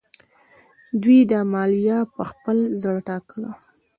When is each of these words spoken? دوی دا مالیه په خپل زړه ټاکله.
دوی 1.01 1.19
دا 1.31 1.39
مالیه 1.53 1.97
په 2.13 2.21
خپل 2.29 2.57
زړه 2.81 2.99
ټاکله. 3.09 3.51